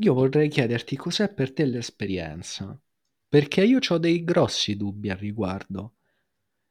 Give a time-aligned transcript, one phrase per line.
[0.00, 2.78] io vorrei chiederti cos'è per te l'esperienza,
[3.28, 5.94] perché io ho dei grossi dubbi al riguardo.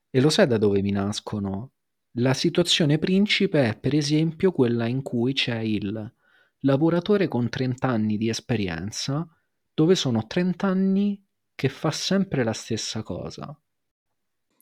[0.10, 1.72] E lo sai da dove mi nascono?
[2.14, 6.14] La situazione principe è per esempio quella in cui c'è il
[6.62, 9.28] lavoratore con 30 anni di esperienza,
[9.74, 11.24] dove sono 30 anni
[11.54, 13.56] che fa sempre la stessa cosa.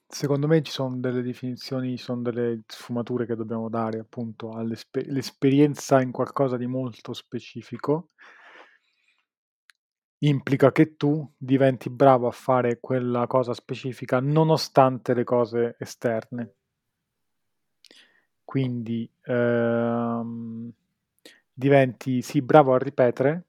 [0.10, 6.02] Secondo me ci sono delle definizioni, ci sono delle sfumature che dobbiamo dare appunto all'esperienza
[6.02, 8.10] in qualcosa di molto specifico.
[10.22, 16.54] Implica che tu diventi bravo a fare quella cosa specifica nonostante le cose esterne.
[18.50, 20.72] Quindi ehm,
[21.52, 23.48] diventi sì bravo a ripetere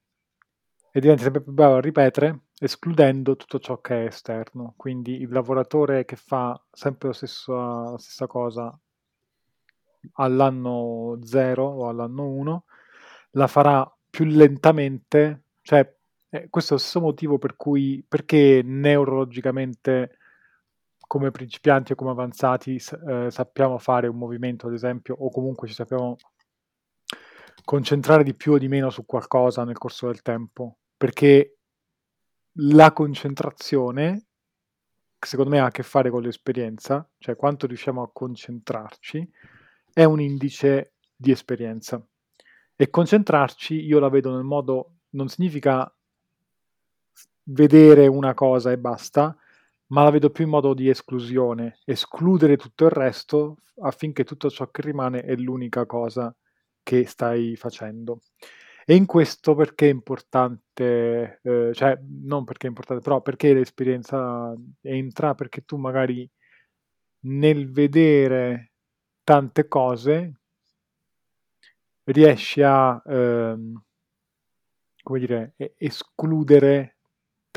[0.90, 4.74] e diventi sempre più bravo a ripetere escludendo tutto ciò che è esterno.
[4.76, 8.76] Quindi il lavoratore che fa sempre lo stesso, la stessa cosa
[10.14, 12.64] all'anno 0 o all'anno 1
[13.32, 15.97] la farà più lentamente, cioè
[16.30, 20.18] eh, questo è lo stesso motivo per cui perché neurologicamente
[21.08, 25.74] come principianti o come avanzati eh, sappiamo fare un movimento, ad esempio, o comunque ci
[25.74, 26.16] sappiamo
[27.64, 31.56] concentrare di più o di meno su qualcosa nel corso del tempo, perché
[32.60, 34.26] la concentrazione,
[35.18, 39.30] secondo me ha a che fare con l'esperienza, cioè quanto riusciamo a concentrarci,
[39.94, 42.02] è un indice di esperienza.
[42.76, 45.90] E concentrarci io la vedo nel modo, non significa
[47.50, 49.36] vedere una cosa e basta,
[49.88, 54.70] ma la vedo più in modo di esclusione, escludere tutto il resto affinché tutto ciò
[54.70, 56.34] che rimane è l'unica cosa
[56.82, 58.20] che stai facendo.
[58.84, 64.54] E in questo perché è importante, eh, cioè non perché è importante, però perché l'esperienza
[64.80, 66.28] entra, perché tu magari
[67.20, 68.72] nel vedere
[69.24, 70.40] tante cose
[72.04, 73.82] riesci a, ehm,
[75.02, 76.97] come dire, escludere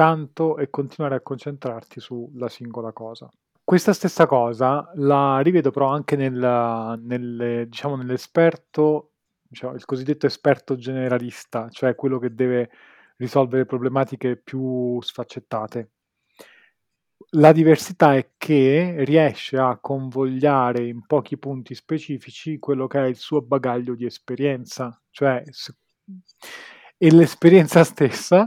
[0.02, 3.30] tanto e continuare a concentrarti sulla singola cosa.
[3.64, 9.12] Questa stessa cosa la rivedo però anche nel, nel, diciamo, nell'esperto
[9.48, 12.72] diciamo, il cosiddetto esperto generalista, cioè quello che deve
[13.18, 15.92] risolvere problematiche più sfaccettate.
[17.34, 23.18] La diversità è che riesce a convogliare in pochi punti specifici quello che è il
[23.18, 25.44] suo bagaglio di esperienza, cioè
[27.04, 28.46] e l'esperienza stessa,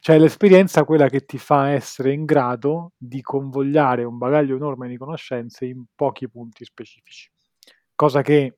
[0.00, 4.96] cioè l'esperienza quella che ti fa essere in grado di convogliare un bagaglio enorme di
[4.96, 7.30] conoscenze in pochi punti specifici,
[7.94, 8.56] cosa che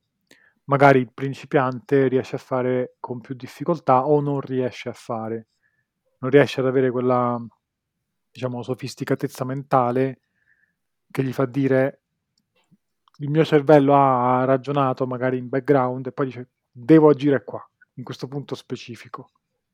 [0.67, 5.49] magari il principiante riesce a fare con più difficoltà o non riesce a fare.
[6.21, 7.41] Non riesce ad avere quella,
[8.31, 10.21] diciamo, sofisticatezza mentale
[11.11, 12.03] che gli fa dire
[13.19, 17.67] il mio cervello ha ragionato magari in background e poi dice devo agire qua,
[17.99, 19.31] in questo punto specifico.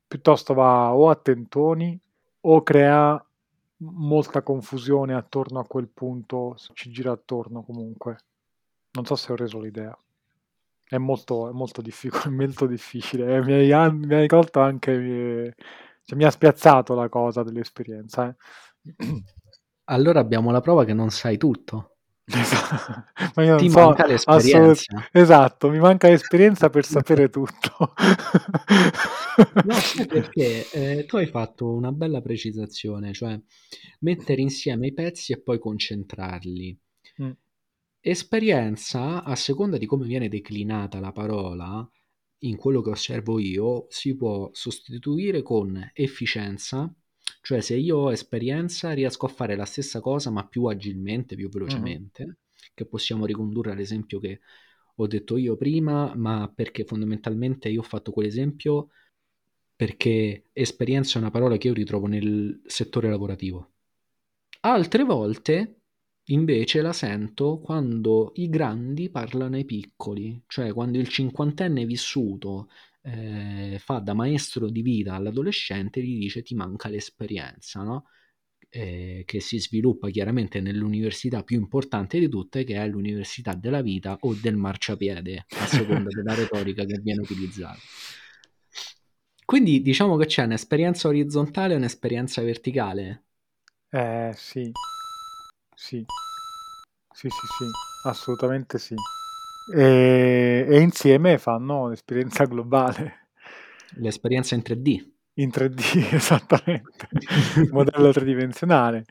[0.07, 1.99] Piuttosto va o a tentoni
[2.41, 3.25] o crea
[3.79, 8.19] molta confusione attorno a quel punto, ci gira attorno comunque.
[8.93, 9.97] Non so se ho reso l'idea.
[10.87, 13.37] È molto, è molto, diffic- molto difficile.
[13.37, 15.55] Eh, mi, hai, mi hai colto anche.
[16.05, 18.29] Cioè, mi ha spiazzato la cosa dell'esperienza.
[18.29, 19.23] Eh.
[19.85, 21.94] Allora abbiamo la prova che non sai tutto.
[22.27, 23.05] Esatto.
[23.37, 24.85] Ma io Ti so, manca l'esperienza.
[24.95, 27.93] Assolut- esatto, mi manca l'esperienza per sapere tutto.
[29.65, 29.77] no,
[30.09, 33.39] perché eh, tu hai fatto una bella precisazione, cioè
[34.01, 36.79] mettere insieme i pezzi e poi concentrarli.
[37.23, 37.31] Mm.
[38.01, 41.89] Esperienza, a seconda di come viene declinata la parola,
[42.41, 46.93] in quello che osservo io, si può sostituire con efficienza,
[47.41, 51.49] cioè se io ho esperienza riesco a fare la stessa cosa ma più agilmente, più
[51.49, 52.35] velocemente, mm-hmm.
[52.75, 54.41] che possiamo ricondurre all'esempio che
[54.97, 58.89] ho detto io prima, ma perché fondamentalmente io ho fatto quell'esempio
[59.77, 63.73] perché esperienza è una parola che io ritrovo nel settore lavorativo.
[64.61, 65.81] Altre volte
[66.29, 72.71] Invece la sento quando i grandi parlano ai piccoli, cioè quando il cinquantenne vissuto
[73.05, 78.07] eh, fa da maestro di vita all'adolescente gli dice ti manca l'esperienza, no?
[78.69, 84.17] Eh, che si sviluppa chiaramente nell'università più importante di tutte, che è l'università della vita
[84.21, 87.79] o del marciapiede, a seconda della retorica che viene utilizzata.
[89.45, 93.25] Quindi diciamo che c'è un'esperienza orizzontale e un'esperienza verticale.
[93.91, 94.73] Eh sì.
[95.77, 96.05] Sì.
[97.15, 97.65] Sì, sì, sì,
[98.09, 98.95] assolutamente sì.
[99.67, 103.29] E, e insieme fanno un'esperienza globale.
[103.97, 105.13] L'esperienza in 3D.
[105.35, 105.79] in 3D,
[106.15, 107.09] esattamente,
[107.71, 109.05] modello tridimensionale.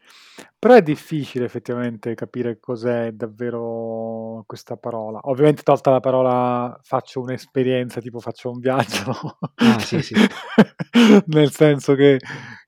[0.57, 5.19] Però è difficile effettivamente capire cos'è davvero questa parola.
[5.23, 9.37] Ovviamente tolta la parola faccio un'esperienza, tipo faccio un viaggio.
[9.55, 10.15] Ah, sì, sì.
[11.27, 12.19] Nel senso che,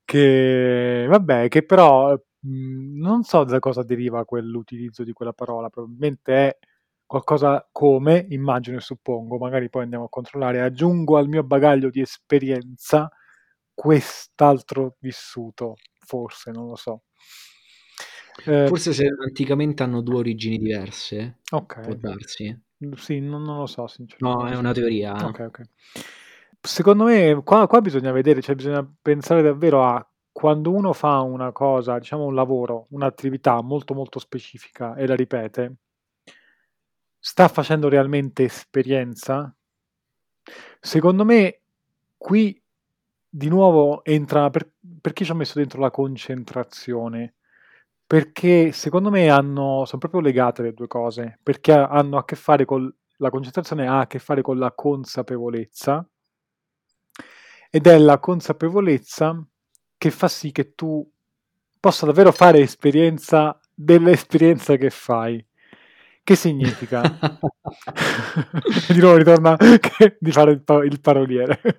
[0.04, 6.34] che, vabbè, che però mh, non so da cosa deriva quell'utilizzo di quella parola, probabilmente
[6.34, 6.58] è
[7.06, 12.02] qualcosa come, immagino e suppongo, magari poi andiamo a controllare, aggiungo al mio bagaglio di
[12.02, 13.10] esperienza
[13.74, 17.04] quest'altro vissuto, forse, non lo so.
[18.46, 21.84] Eh, forse se anticamente hanno due origini diverse, okay.
[21.84, 22.64] può darsi.
[22.96, 24.44] Sì, non, non lo so, sinceramente.
[24.44, 25.14] No, è una teoria.
[25.14, 25.62] Ok, ok.
[26.60, 31.52] Secondo me qua, qua bisogna vedere, cioè bisogna pensare davvero a quando uno fa una
[31.52, 35.76] cosa, diciamo un lavoro, un'attività molto molto specifica e la ripete,
[37.28, 39.52] sta facendo realmente esperienza?
[40.80, 41.62] Secondo me
[42.16, 42.62] qui
[43.28, 47.34] di nuovo entra per, perché ci ho messo dentro la concentrazione?
[48.06, 52.64] Perché secondo me hanno, sono proprio legate le due cose, perché hanno a che fare
[52.64, 56.08] con la concentrazione ha a che fare con la consapevolezza
[57.72, 59.44] ed è la consapevolezza
[59.98, 61.12] che fa sì che tu
[61.80, 65.44] possa davvero fare esperienza dell'esperienza che fai.
[66.26, 67.04] Che significa?
[68.90, 69.56] di nuovo ritorna
[70.20, 71.62] di fare il, il paroliere.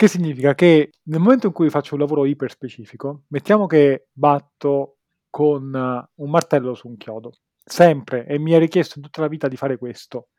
[0.00, 4.96] Che significa che nel momento in cui faccio un lavoro iper specifico, mettiamo che batto
[5.28, 7.32] con un martello su un chiodo,
[7.62, 10.30] sempre, e mi è richiesto tutta la vita di fare questo.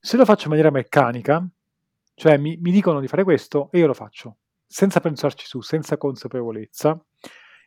[0.00, 1.46] Se lo faccio in maniera meccanica,
[2.14, 5.98] cioè mi, mi dicono di fare questo e io lo faccio, senza pensarci su, senza
[5.98, 6.98] consapevolezza,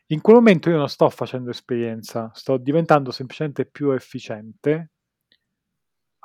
[0.06, 4.90] in quel momento io non sto facendo esperienza, sto diventando semplicemente più efficiente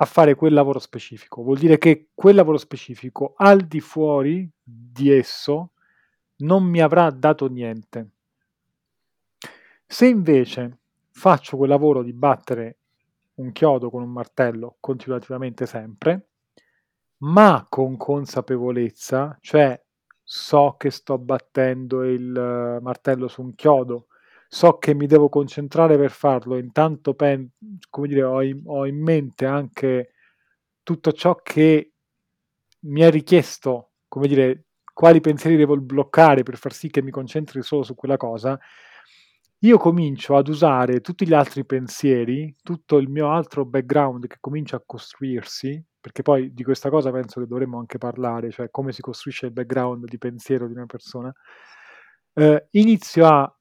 [0.00, 1.42] a fare quel lavoro specifico.
[1.42, 5.72] Vuol dire che quel lavoro specifico, al di fuori di esso,
[6.36, 8.10] non mi avrà dato niente.
[9.86, 10.78] Se invece
[11.10, 12.78] faccio quel lavoro di battere
[13.34, 16.28] un chiodo con un martello continuativamente sempre,
[17.18, 19.80] ma con consapevolezza, cioè
[20.30, 24.08] so che sto battendo il martello su un chiodo,
[24.46, 27.48] so che mi devo concentrare per farlo, intanto pen-
[27.88, 30.12] come dire, ho, in, ho in mente anche
[30.82, 31.92] tutto ciò che
[32.80, 37.62] mi è richiesto, come dire, quali pensieri devo bloccare per far sì che mi concentri
[37.62, 38.58] solo su quella cosa,
[39.62, 44.76] io comincio ad usare tutti gli altri pensieri, tutto il mio altro background che comincia
[44.76, 49.00] a costruirsi, perché poi di questa cosa penso che dovremmo anche parlare, cioè come si
[49.02, 51.32] costruisce il background di pensiero di una persona,
[52.34, 53.52] eh, inizio a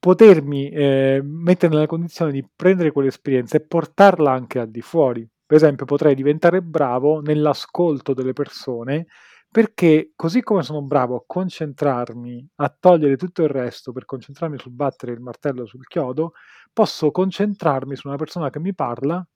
[0.00, 5.28] potermi eh, mettere nella condizione di prendere quell'esperienza e portarla anche al di fuori.
[5.46, 9.06] Per esempio, potrei diventare bravo nell'ascolto delle persone
[9.50, 14.72] perché così come sono bravo a concentrarmi, a togliere tutto il resto per concentrarmi sul
[14.72, 16.32] battere il martello sul chiodo,
[16.72, 19.26] posso concentrarmi su una persona che mi parla,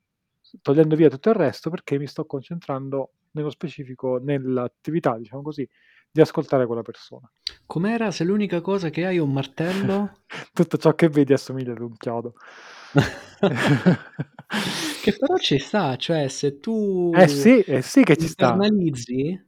[0.60, 5.66] togliendo via tutto il resto perché mi sto concentrando nello specifico nell'attività, diciamo così,
[6.10, 7.30] di ascoltare quella persona.
[7.66, 10.18] Com'era se l'unica cosa che hai è un martello?
[10.52, 12.34] Tutto ciò che vedi assomiglia ad un chiodo.
[15.02, 18.52] che però ci sta, cioè se tu eh sì, eh sì che ci sta.
[18.52, 19.42] analizzi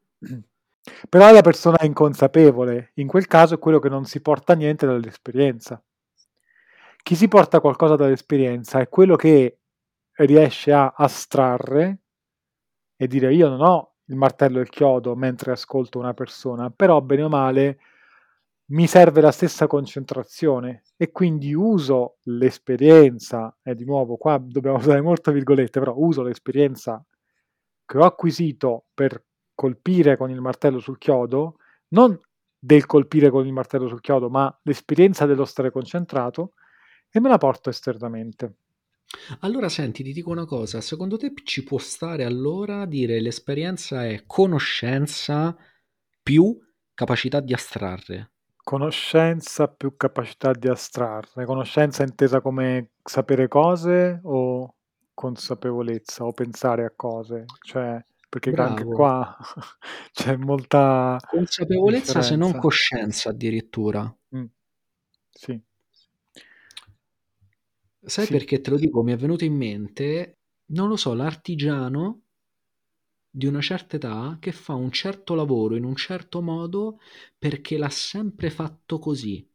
[1.08, 4.86] però la persona è inconsapevole, in quel caso è quello che non si porta niente
[4.86, 5.82] dall'esperienza.
[7.02, 9.58] Chi si porta qualcosa dall'esperienza è quello che
[10.16, 11.98] riesce a astrarre
[12.96, 17.00] e dire io non ho il martello e il chiodo mentre ascolto una persona, però
[17.00, 17.78] bene o male
[18.66, 25.00] mi serve la stessa concentrazione e quindi uso l'esperienza, e di nuovo qua dobbiamo usare
[25.00, 27.04] molto virgolette, però uso l'esperienza
[27.86, 29.22] che ho acquisito per
[29.54, 31.56] colpire con il martello sul chiodo,
[31.88, 32.18] non
[32.58, 36.54] del colpire con il martello sul chiodo, ma l'esperienza dello stare concentrato
[37.10, 38.56] e me la porto esternamente.
[39.40, 44.24] Allora senti, ti dico una cosa, secondo te ci può stare allora dire l'esperienza è
[44.26, 45.56] conoscenza
[46.22, 46.58] più
[46.94, 48.32] capacità di astrarre?
[48.56, 51.44] Conoscenza più capacità di astrarre.
[51.44, 54.74] Conoscenza intesa come sapere cose o
[55.12, 57.44] consapevolezza o pensare a cose?
[57.60, 58.02] Cioè,
[58.34, 58.70] perché Bravo.
[58.70, 59.36] anche qua
[60.12, 62.22] c'è molta consapevolezza differenza.
[62.22, 64.12] se non coscienza addirittura.
[64.36, 64.44] Mm.
[65.30, 65.60] Sì.
[68.00, 68.32] Sai sì.
[68.32, 69.02] perché te lo dico?
[69.02, 72.22] Mi è venuto in mente, non lo so, l'artigiano
[73.30, 76.98] di una certa età che fa un certo lavoro in un certo modo
[77.38, 79.46] perché l'ha sempre fatto così.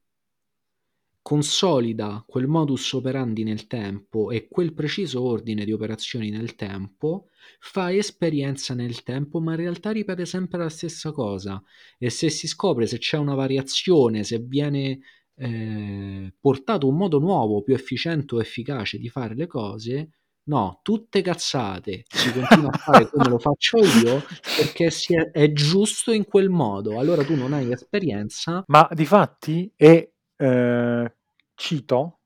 [1.22, 7.28] Consolida quel modus operandi nel tempo e quel preciso ordine di operazioni nel tempo,
[7.60, 11.62] fa esperienza nel tempo, ma in realtà ripete sempre la stessa cosa.
[11.98, 15.00] E se si scopre se c'è una variazione, se viene
[15.36, 20.10] eh, portato un modo nuovo, più efficiente o efficace di fare le cose,
[20.44, 24.24] no, tutte cazzate, si continua a fare come lo faccio io
[24.58, 26.98] perché è, è, giusto in quel modo.
[27.00, 28.64] Allora tu non hai esperienza.
[28.68, 31.16] Ma di fatti è eh,
[31.56, 32.20] cito,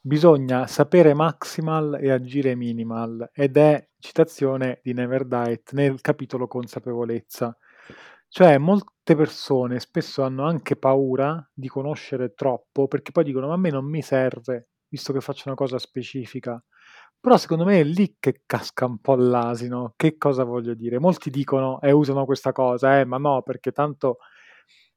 [0.00, 7.56] bisogna sapere maximal e agire minimal ed è citazione di Never Diet nel capitolo consapevolezza.
[8.28, 13.56] Cioè molte persone spesso hanno anche paura di conoscere troppo perché poi dicono ma a
[13.58, 16.62] me non mi serve visto che faccio una cosa specifica.
[17.20, 19.94] Però secondo me è lì che casca un po' l'asino.
[19.96, 20.98] Che cosa voglio dire?
[21.00, 24.18] Molti dicono e usano questa cosa, eh, ma no, perché tanto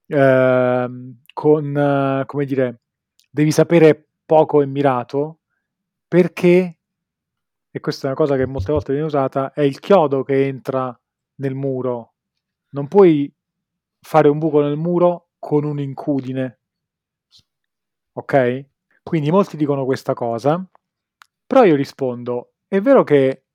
[0.10, 2.82] eh, con, come dire,
[3.30, 5.39] devi sapere poco e mirato
[6.08, 6.78] perché,
[7.72, 11.00] e questa è una cosa che molte volte viene usata, è il chiodo che entra
[11.36, 12.13] nel muro.
[12.72, 13.32] Non puoi
[14.01, 16.60] fare un buco nel muro con un'incudine.
[18.13, 18.66] Ok?
[19.04, 20.63] Quindi molti dicono questa cosa,
[21.46, 23.46] però io rispondo, è vero che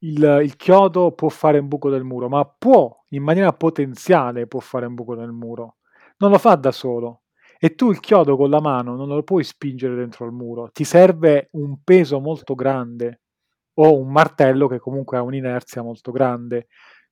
[0.00, 4.60] il, il, chiodo può fare un buco nel muro, ma può, in maniera potenziale, può
[4.60, 5.76] fare un buco nel muro.
[6.18, 7.22] Non lo fa da solo.
[7.58, 10.84] E tu il chiodo con la mano non lo puoi spingere dentro il muro, ti
[10.84, 13.20] serve un peso molto grande
[13.74, 16.68] o un martello che comunque ha un'inerzia molto grande.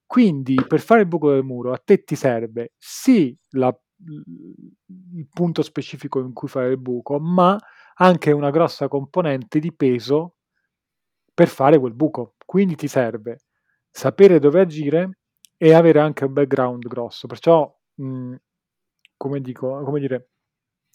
[0.06, 5.60] Quindi per fare il buco del muro a te ti serve sì la, il punto
[5.60, 7.58] specifico in cui fare il buco, ma
[7.96, 10.36] anche una grossa componente di peso
[11.38, 12.34] per fare quel buco.
[12.44, 13.42] Quindi ti serve
[13.88, 15.18] sapere dove agire
[15.56, 17.28] e avere anche un background grosso.
[17.28, 18.34] Perciò, mh,
[19.16, 20.30] come, dico, come dire,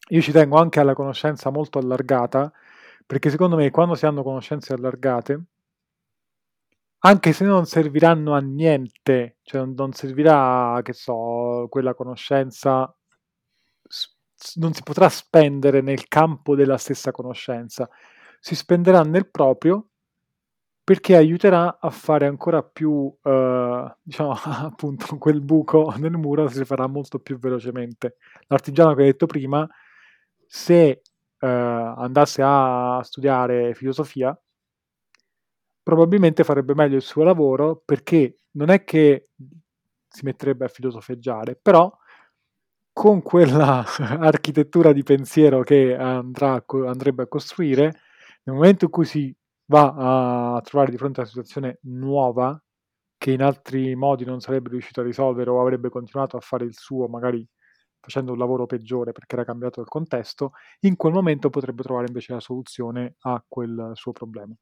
[0.10, 2.52] io ci tengo anche alla conoscenza molto allargata,
[3.06, 5.44] perché secondo me quando si hanno conoscenze allargate,
[7.06, 12.94] anche se non serviranno a niente, cioè non servirà, che so, quella conoscenza,
[14.56, 17.90] non si potrà spendere nel campo della stessa conoscenza,
[18.42, 19.88] si spenderà nel proprio
[20.84, 26.88] perché aiuterà a fare ancora più, eh, diciamo, appunto, quel buco nel muro si farà
[26.88, 28.18] molto più velocemente.
[28.48, 29.68] L'artigiano che hai detto prima
[30.46, 31.02] se
[31.40, 34.38] eh, andasse a studiare filosofia,
[35.82, 39.30] probabilmente farebbe meglio il suo lavoro perché non è che
[40.08, 41.92] si metterebbe a filosofeggiare, però
[42.94, 43.84] con quella
[44.20, 47.84] architettura di pensiero che andrà, andrebbe a costruire,
[48.44, 49.36] nel momento in cui si
[49.74, 52.62] va a trovare di fronte a una situazione nuova,
[53.18, 56.75] che in altri modi non sarebbe riuscito a risolvere o avrebbe continuato a fare il
[56.75, 57.46] suo, magari
[58.00, 60.51] facendo un lavoro peggiore perché era cambiato il contesto,
[60.82, 64.53] in quel momento potrebbe trovare invece la soluzione a quel suo problema.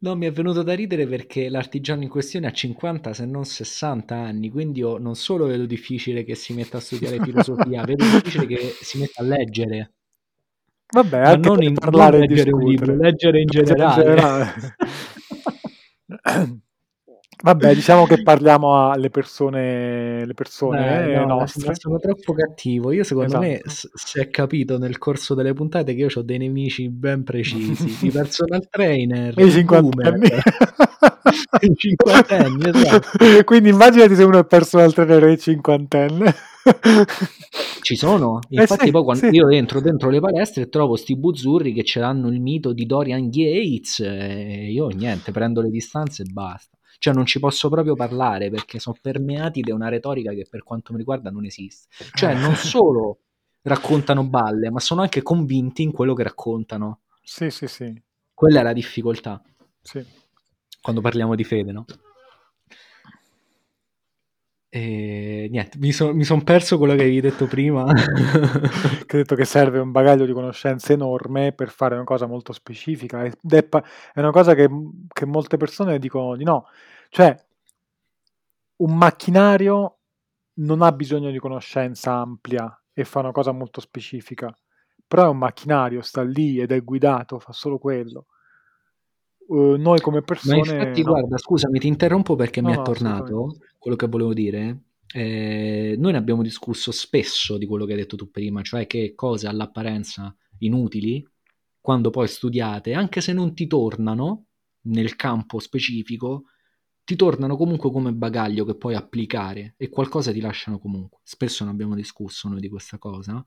[0.00, 4.14] No, mi è venuto da ridere perché l'artigiano in questione ha 50 se non 60
[4.16, 8.46] anni, quindi io non solo vedo difficile che si metta a studiare filosofia, vedo difficile
[8.46, 9.92] che si metta a leggere.
[10.94, 14.00] Vabbè, Ma non, in, parlare non leggere un libro, leggere in generale.
[14.00, 14.54] In generale.
[17.44, 21.74] Vabbè, diciamo che parliamo alle persone, le persone Beh, no, nostre.
[21.74, 22.90] Sono troppo cattivo.
[22.90, 23.44] Io, secondo esatto.
[23.44, 27.22] me, s- si è capito nel corso delle puntate che io ho dei nemici ben
[27.22, 30.28] precisi: i personal trainer, i cinquantenni.
[31.60, 33.44] I cinquantenni, esatto.
[33.44, 36.34] Quindi immaginati se uno è personal trainer e cinquantenne.
[37.82, 39.34] Ci sono, eh, infatti, eh sì, poi quando sì.
[39.34, 42.86] io entro dentro le palestre e trovo sti buzzurri che ce l'hanno il mito di
[42.86, 47.94] Dorian Gates, e io niente, prendo le distanze e basta cioè non ci posso proprio
[47.94, 51.88] parlare perché sono permeati da una retorica che per quanto mi riguarda non esiste.
[52.14, 53.18] Cioè non solo
[53.60, 57.00] raccontano balle, ma sono anche convinti in quello che raccontano.
[57.22, 58.02] Sì, sì, sì.
[58.32, 59.42] Quella è la difficoltà.
[59.82, 60.02] Sì.
[60.80, 61.84] Quando parliamo di fede, no?
[64.76, 67.84] E niente, mi sono son perso quello che avevi detto prima.
[69.06, 73.22] che detto che serve un bagaglio di conoscenze enorme per fare una cosa molto specifica.
[73.22, 74.68] Ed è, è una cosa che,
[75.12, 76.66] che molte persone dicono di no.
[77.08, 77.36] Cioè,
[78.78, 79.98] un macchinario
[80.54, 84.52] non ha bisogno di conoscenza ampia e fa una cosa molto specifica,
[85.06, 88.26] però è un macchinario, sta lì ed è guidato, fa solo quello.
[89.46, 90.60] Uh, noi come persone...
[90.60, 91.10] Ma infatti, no.
[91.12, 94.80] guarda, scusami, ti interrompo perché no, mi è tornato quello che volevo dire.
[95.12, 99.12] Eh, noi ne abbiamo discusso spesso di quello che hai detto tu prima, cioè che
[99.14, 101.24] cose all'apparenza inutili,
[101.80, 104.46] quando poi studiate, anche se non ti tornano
[104.86, 106.44] nel campo specifico,
[107.04, 111.20] ti tornano comunque come bagaglio che puoi applicare e qualcosa ti lasciano comunque.
[111.22, 113.44] Spesso ne abbiamo discusso noi di questa cosa.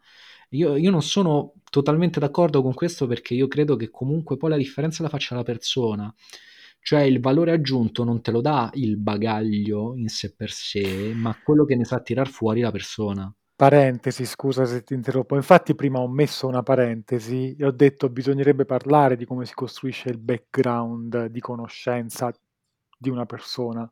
[0.50, 4.58] Io, io, non sono totalmente d'accordo con questo perché io credo che comunque poi la
[4.58, 6.14] differenza la faccia la persona.
[6.80, 11.36] Cioè il valore aggiunto non te lo dà il bagaglio in sé per sé, ma
[11.44, 13.34] quello che ne sa tirar fuori la persona.
[13.56, 15.36] Parentesi, scusa se ti interrompo.
[15.36, 20.10] Infatti prima ho messo una parentesi e ho detto bisognerebbe parlare di come si costruisce
[20.10, 22.32] il background di conoscenza
[22.98, 23.90] di una persona.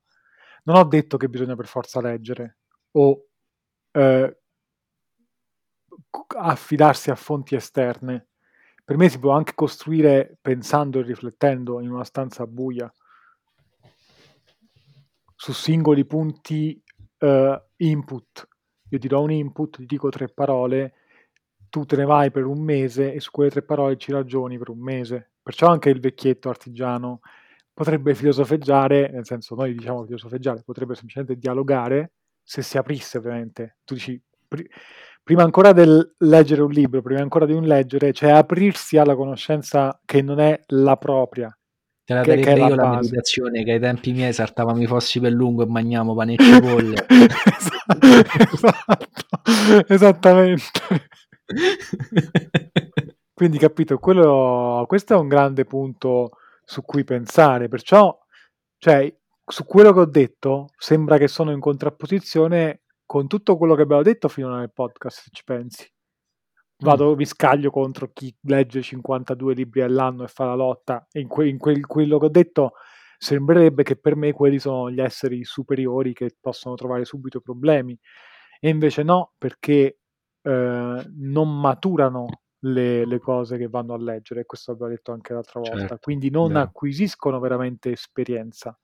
[0.63, 2.57] Non ho detto che bisogna per forza leggere
[2.91, 3.27] o
[3.91, 4.37] eh,
[6.37, 8.27] affidarsi a fonti esterne.
[8.83, 12.91] Per me si può anche costruire pensando e riflettendo in una stanza buia
[15.35, 16.81] su singoli punti
[17.19, 18.47] uh, input.
[18.89, 20.93] Io ti do un input, ti dico tre parole,
[21.69, 24.69] tu te ne vai per un mese e su quelle tre parole ci ragioni per
[24.69, 25.33] un mese.
[25.41, 27.19] Perciò anche il vecchietto artigiano
[27.75, 33.79] potrebbe filosofeggiare, nel senso noi diciamo filosofeggiare, potrebbe semplicemente dialogare se si aprisse ovviamente.
[33.83, 34.65] Tu dici, pr-
[35.21, 39.99] prima ancora del leggere un libro, prima ancora di un leggere, cioè aprirsi alla conoscenza
[40.05, 41.55] che non è la propria.
[42.05, 45.33] Te la darei io la, la meditazione che ai tempi miei saltavamo i fossi per
[45.33, 47.05] lungo e mangiamo panecci e polle.
[48.53, 50.69] esatto, esattamente.
[53.33, 56.29] Quindi capito, quello, questo è un grande punto
[56.65, 57.67] su cui pensare.
[57.67, 58.17] Perciò,
[58.77, 63.83] cioè, su quello che ho detto, sembra che sono in contrapposizione con tutto quello che
[63.83, 65.87] abbiamo detto fino nel podcast, se ci pensi.
[66.79, 67.17] Vado, mm.
[67.17, 71.07] mi scaglio contro chi legge 52 libri all'anno e fa la lotta.
[71.11, 72.73] E in, que, in quel, quello che ho detto
[73.17, 77.97] sembrerebbe che per me quelli sono gli esseri superiori che possono trovare subito problemi.
[78.59, 79.99] E invece no, perché
[80.41, 82.25] eh, non maturano
[82.59, 86.29] le, le, cose che vanno a leggere, questo abbiamo detto anche l'altra volta, certo, quindi
[86.29, 86.59] non beh.
[86.59, 88.77] acquisiscono veramente esperienza,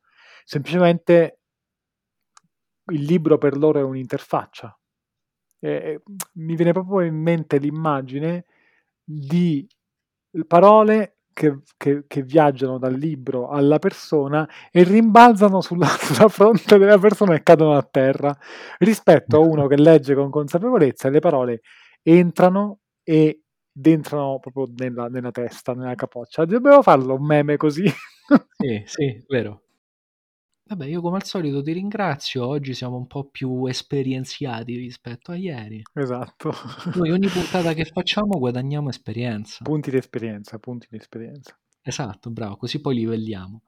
[0.43, 1.39] semplicemente
[2.91, 4.77] il libro per loro è un'interfaccia.
[5.59, 6.01] E,
[6.33, 8.45] mi viene proprio in mente l'immagine
[9.03, 9.67] di
[10.47, 16.97] parole che, che, che, viaggiano dal libro alla persona e rimbalzano sulla, sulla, fronte della
[16.97, 18.35] persona e cadono a terra,
[18.79, 21.61] rispetto a uno che legge con consapevolezza le parole
[22.03, 23.40] entrano e
[23.73, 26.45] entrano proprio nella, nella, testa, nella capoccia.
[26.45, 27.85] Dobbiamo farlo un meme così.
[28.57, 29.63] sì, sì, vero.
[30.71, 35.35] Vabbè, io come al solito ti ringrazio, oggi siamo un po' più esperienziati rispetto a
[35.35, 35.81] ieri.
[35.93, 36.53] Esatto.
[36.95, 39.63] Noi ogni puntata che facciamo guadagniamo esperienza.
[39.63, 41.57] Punti di esperienza, punti di esperienza.
[41.83, 43.63] Esatto, bravo, così poi livelliamo.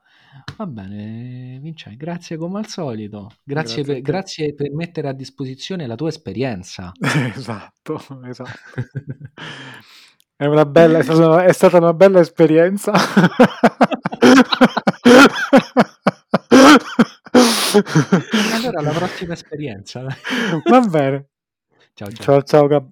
[0.57, 3.31] Va bene, Vincenzo, grazie come al solito.
[3.43, 6.91] Grazie, grazie, per, grazie per mettere a disposizione la tua esperienza.
[7.35, 8.81] esatto, esatto.
[10.35, 12.91] È, una bella, è, stata, è stata una bella esperienza.
[18.53, 20.05] allora, la prossima esperienza.
[20.65, 21.29] Va bene.
[21.93, 22.41] Ciao, ciao.
[22.43, 22.91] Ciao, ciao.